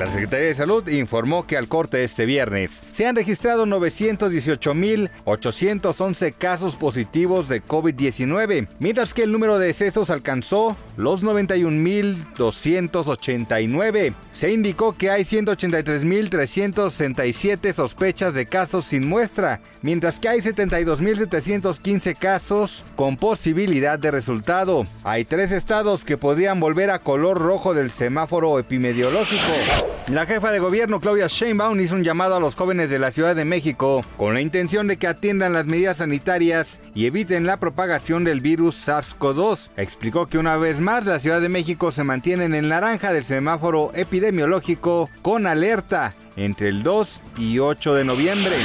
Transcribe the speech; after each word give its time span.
La 0.00 0.06
Secretaría 0.06 0.46
de 0.46 0.54
Salud 0.54 0.88
informó 0.88 1.46
que 1.46 1.58
al 1.58 1.68
corte 1.68 2.02
este 2.02 2.24
viernes 2.24 2.82
se 2.88 3.06
han 3.06 3.16
registrado 3.16 3.66
918.811 3.66 6.34
casos 6.38 6.76
positivos 6.76 7.48
de 7.48 7.62
COVID-19, 7.62 8.68
mientras 8.78 9.12
que 9.12 9.24
el 9.24 9.30
número 9.30 9.58
de 9.58 9.66
decesos 9.66 10.08
alcanzó 10.08 10.78
los 10.96 11.22
91.289. 11.22 14.14
Se 14.32 14.50
indicó 14.50 14.96
que 14.96 15.10
hay 15.10 15.24
183.367 15.24 17.74
sospechas 17.74 18.32
de 18.32 18.46
casos 18.46 18.86
sin 18.86 19.06
muestra, 19.06 19.60
mientras 19.82 20.18
que 20.18 20.30
hay 20.30 20.40
72.715 20.40 22.16
casos 22.16 22.86
con 22.96 23.18
posibilidad 23.18 23.98
de 23.98 24.10
resultado. 24.10 24.86
Hay 25.04 25.26
tres 25.26 25.52
estados 25.52 26.06
que 26.06 26.16
podrían 26.16 26.58
volver 26.58 26.90
a 26.90 27.00
color 27.00 27.36
rojo 27.36 27.74
del 27.74 27.90
semáforo 27.90 28.58
epidemiológico. 28.58 29.89
La 30.08 30.26
jefa 30.26 30.50
de 30.50 30.58
gobierno 30.58 30.98
Claudia 30.98 31.28
Sheinbaum 31.28 31.78
hizo 31.78 31.94
un 31.94 32.02
llamado 32.02 32.34
a 32.34 32.40
los 32.40 32.56
jóvenes 32.56 32.90
de 32.90 32.98
la 32.98 33.12
Ciudad 33.12 33.36
de 33.36 33.44
México 33.44 34.04
con 34.16 34.34
la 34.34 34.40
intención 34.40 34.88
de 34.88 34.96
que 34.96 35.06
atiendan 35.06 35.52
las 35.52 35.66
medidas 35.66 35.98
sanitarias 35.98 36.80
y 36.94 37.06
eviten 37.06 37.46
la 37.46 37.58
propagación 37.58 38.24
del 38.24 38.40
virus 38.40 38.88
SARS-CoV-2. 38.88 39.70
Explicó 39.76 40.26
que 40.26 40.38
una 40.38 40.56
vez 40.56 40.80
más 40.80 41.06
la 41.06 41.20
Ciudad 41.20 41.40
de 41.40 41.48
México 41.48 41.92
se 41.92 42.02
mantiene 42.02 42.44
en 42.44 42.54
el 42.54 42.68
naranja 42.68 43.12
del 43.12 43.22
semáforo 43.24 43.90
epidemiológico 43.94 45.08
con 45.22 45.46
alerta 45.46 46.14
entre 46.40 46.68
el 46.68 46.82
2 46.82 47.22
y 47.38 47.58
8 47.58 47.94
de 47.94 48.04
noviembre. 48.04 48.56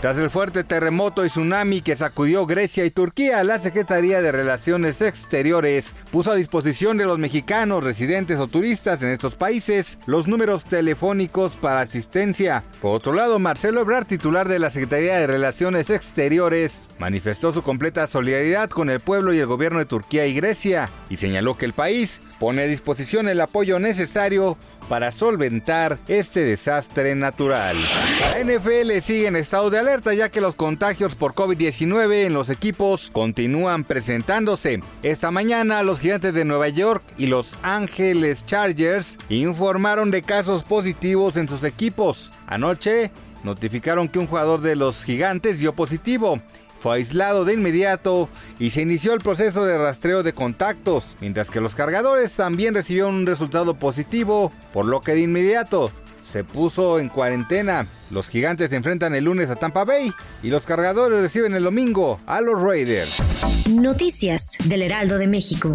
Tras 0.00 0.18
el 0.18 0.28
fuerte 0.28 0.64
terremoto 0.64 1.24
y 1.24 1.28
tsunami 1.28 1.80
que 1.80 1.96
sacudió 1.96 2.44
Grecia 2.44 2.84
y 2.84 2.90
Turquía, 2.90 3.42
la 3.42 3.58
Secretaría 3.58 4.20
de 4.20 4.32
Relaciones 4.32 5.00
Exteriores 5.00 5.94
puso 6.10 6.32
a 6.32 6.34
disposición 6.34 6.98
de 6.98 7.06
los 7.06 7.18
mexicanos 7.18 7.82
residentes 7.82 8.38
o 8.38 8.46
turistas 8.46 9.02
en 9.02 9.08
estos 9.08 9.34
países 9.34 9.98
los 10.06 10.28
números 10.28 10.66
telefónicos 10.66 11.56
para 11.56 11.80
asistencia. 11.80 12.64
Por 12.82 12.94
otro 12.94 13.14
lado, 13.14 13.38
Marcelo 13.38 13.80
Ebrard, 13.80 14.04
titular 14.04 14.46
de 14.46 14.58
la 14.58 14.68
Secretaría 14.68 15.16
de 15.16 15.26
Relaciones 15.26 15.88
Exteriores, 15.88 16.82
manifestó 16.98 17.52
su 17.52 17.62
completa 17.62 18.06
solidaridad 18.06 18.68
con 18.68 18.90
el 18.90 19.00
pueblo 19.00 19.32
y 19.32 19.38
el 19.38 19.46
gobierno 19.46 19.78
de 19.78 19.86
Turquía 19.86 20.26
y 20.26 20.34
Grecia 20.34 20.90
y 21.08 21.16
señaló 21.16 21.56
que 21.56 21.64
el 21.64 21.72
país 21.72 22.20
pone 22.38 22.62
a 22.62 22.66
disposición 22.66 23.28
el 23.28 23.40
apoyo 23.40 23.78
necesario 23.78 24.58
para 24.88 25.12
solventar 25.12 25.98
este 26.08 26.40
desastre 26.40 27.14
natural. 27.14 27.76
La 28.20 28.44
NFL 28.44 28.98
sigue 29.00 29.26
en 29.26 29.36
estado 29.36 29.70
de 29.70 29.78
alerta 29.78 30.14
ya 30.14 30.28
que 30.28 30.40
los 30.40 30.56
contagios 30.56 31.14
por 31.14 31.34
COVID-19 31.34 32.26
en 32.26 32.34
los 32.34 32.50
equipos 32.50 33.10
continúan 33.12 33.84
presentándose. 33.84 34.80
Esta 35.02 35.30
mañana 35.30 35.82
los 35.82 36.00
gigantes 36.00 36.34
de 36.34 36.44
Nueva 36.44 36.68
York 36.68 37.02
y 37.16 37.26
los 37.26 37.58
Ángeles 37.62 38.44
Chargers 38.46 39.18
informaron 39.28 40.10
de 40.10 40.22
casos 40.22 40.64
positivos 40.64 41.36
en 41.36 41.48
sus 41.48 41.64
equipos. 41.64 42.32
Anoche 42.46 43.10
notificaron 43.42 44.08
que 44.08 44.18
un 44.18 44.26
jugador 44.26 44.60
de 44.60 44.76
los 44.76 45.04
gigantes 45.04 45.58
dio 45.58 45.74
positivo 45.74 46.40
fue 46.84 46.96
aislado 46.96 47.46
de 47.46 47.54
inmediato 47.54 48.28
y 48.58 48.68
se 48.68 48.82
inició 48.82 49.14
el 49.14 49.22
proceso 49.22 49.64
de 49.64 49.78
rastreo 49.78 50.22
de 50.22 50.34
contactos, 50.34 51.16
mientras 51.22 51.50
que 51.50 51.62
los 51.62 51.74
cargadores 51.74 52.34
también 52.34 52.74
recibieron 52.74 53.14
un 53.14 53.24
resultado 53.24 53.72
positivo, 53.72 54.52
por 54.70 54.84
lo 54.84 55.00
que 55.00 55.14
de 55.14 55.22
inmediato 55.22 55.90
se 56.30 56.44
puso 56.44 56.98
en 56.98 57.08
cuarentena. 57.08 57.86
Los 58.10 58.28
gigantes 58.28 58.68
se 58.68 58.76
enfrentan 58.76 59.14
el 59.14 59.24
lunes 59.24 59.48
a 59.48 59.56
Tampa 59.56 59.84
Bay 59.84 60.12
y 60.42 60.48
los 60.48 60.66
cargadores 60.66 61.22
reciben 61.22 61.54
el 61.54 61.64
domingo 61.64 62.20
a 62.26 62.42
los 62.42 62.60
Raiders. 62.60 63.66
Noticias 63.70 64.58
del 64.66 64.82
Heraldo 64.82 65.16
de 65.16 65.26
México. 65.26 65.74